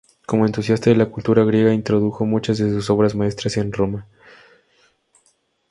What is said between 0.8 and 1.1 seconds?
de